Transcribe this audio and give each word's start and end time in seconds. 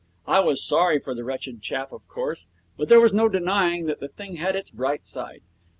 I 0.25 0.39
was 0.39 0.65
sorry 0.67 0.97
for 0.97 1.13
the 1.13 1.23
wretched 1.23 1.61
chap, 1.61 1.91
of 1.91 2.07
course, 2.07 2.47
but 2.75 2.89
there 2.89 2.99
was 2.99 3.13
no 3.13 3.29
denying 3.29 3.85
that 3.85 3.99
the 3.99 4.07
thing 4.07 4.37
had 4.37 4.55
its 4.55 4.71
bright 4.71 5.05
side. 5.05 5.43